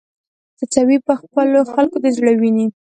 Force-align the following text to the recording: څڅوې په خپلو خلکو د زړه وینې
څڅوې 0.71 0.97
په 1.07 1.13
خپلو 1.21 1.59
خلکو 1.73 1.97
د 2.03 2.05
زړه 2.17 2.31
وینې 2.39 2.67